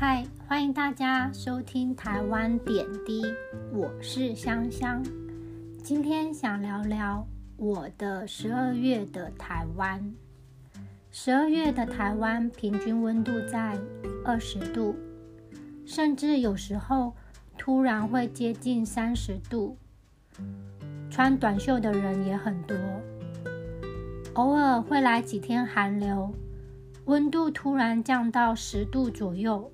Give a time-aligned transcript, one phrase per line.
[0.00, 3.22] 嗨，欢迎大家收听台湾点滴，
[3.70, 5.04] 我是香香。
[5.84, 7.26] 今天想聊聊
[7.58, 10.14] 我的十二月的台湾。
[11.10, 13.78] 十二月的台湾平均温度在
[14.24, 14.96] 二十度，
[15.84, 17.14] 甚至有时候
[17.58, 19.76] 突然会接近三十度。
[21.10, 22.74] 穿短袖的人也很多，
[24.32, 26.32] 偶尔会来几天寒流，
[27.04, 29.70] 温度突然降到十度左右。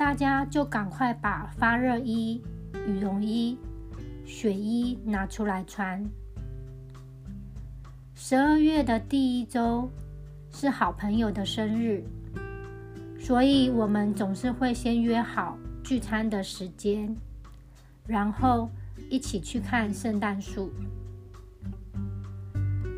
[0.00, 2.40] 大家就赶快把发热衣、
[2.86, 3.58] 羽绒衣、
[4.24, 6.02] 雪衣拿出来穿。
[8.14, 9.90] 十二月的第一周
[10.50, 12.02] 是好朋友的生日，
[13.18, 17.14] 所以我们总是会先约好聚餐的时间，
[18.06, 18.70] 然后
[19.10, 20.72] 一起去看圣诞树。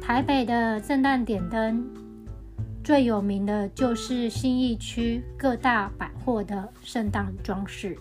[0.01, 1.85] 台北的圣诞点灯。
[2.85, 7.97] 最有名的就是新义区各大百获的圣诞装饰。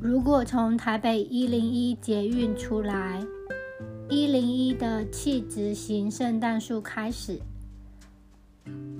[0.00, 3.24] 如果从台北一零一捷运出来，
[4.08, 7.40] 一零一的气质型圣诞树开始。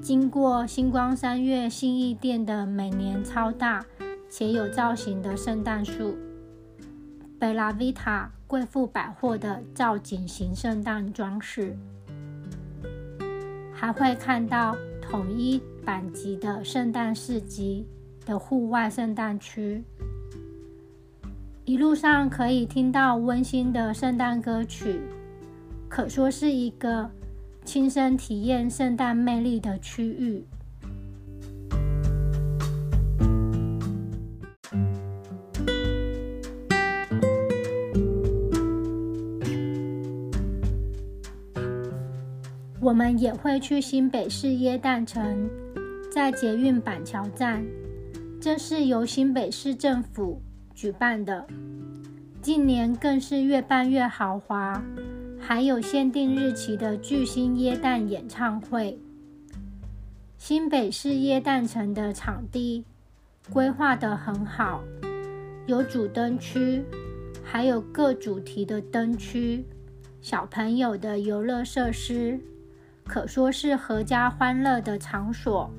[0.01, 3.84] 经过星光三月信义店的每年超大
[4.31, 6.17] 且有造型的圣诞树，
[7.39, 11.77] 贝拉维塔贵妇百货的造景型圣诞装饰，
[13.72, 17.86] 还会看到统一版级的圣诞市集
[18.27, 19.84] 的户外圣诞区，
[21.64, 25.00] 一路上可以听到温馨的圣诞歌曲，
[25.89, 27.11] 可说是一个。
[27.64, 30.42] 亲身体验圣诞魅力的区域。
[42.81, 45.50] 我们也会去新北市耶诞城，
[46.12, 47.66] 在捷运板桥站，
[48.41, 50.41] 这是由新北市政府
[50.77, 51.44] 举办的，
[52.41, 54.81] 近年更是越办越豪华。
[55.41, 58.99] 还有限定日期的巨星耶诞演唱会，
[60.37, 62.84] 新北市耶诞城的场地
[63.50, 64.83] 规划得很好，
[65.66, 66.84] 有主灯区，
[67.43, 69.65] 还有各主题的灯区，
[70.21, 72.41] 小朋友的游乐设施，
[73.09, 75.71] 可说是阖家欢乐的场所。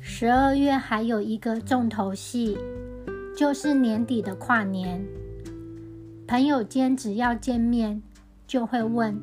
[0.00, 2.58] 十二月还有一个重头戏，
[3.36, 5.02] 就是年底的跨年。
[6.26, 8.02] 朋友间只要见面，
[8.46, 9.18] 就会问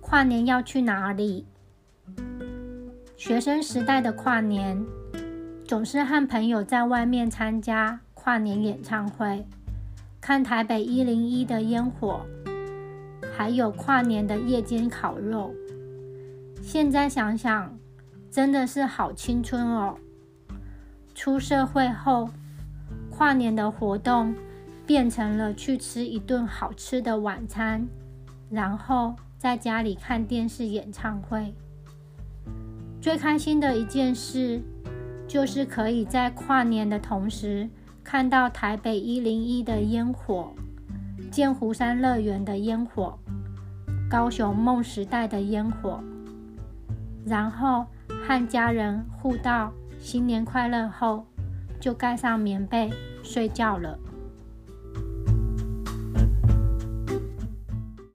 [0.00, 1.44] 跨年要去哪里。
[3.16, 4.80] 学生时代的跨年，
[5.68, 9.44] 总是和朋友在外面参加跨年演唱会，
[10.18, 12.22] 看台北一零一的烟火，
[13.36, 15.54] 还有跨年的夜间烤肉。
[16.62, 17.78] 现在想想，
[18.30, 19.98] 真的是好青春哦。
[21.14, 22.30] 出社会后，
[23.10, 24.34] 跨年的活动
[24.86, 27.86] 变成了去吃一顿好吃的晚餐，
[28.48, 31.52] 然后在家里看电视演唱会。
[33.02, 34.62] 最开心的一件事，
[35.28, 37.68] 就是可以在跨年的同时
[38.02, 40.52] 看到台北一零一的烟火、
[41.30, 43.18] 剑湖山乐园的烟火、
[44.10, 46.02] 高雄梦时代的烟火，
[47.26, 47.84] 然后
[48.26, 49.70] 和家人互道。
[50.00, 51.26] 新年快乐后，
[51.80, 52.88] 就盖上棉被
[53.24, 53.98] 睡觉了。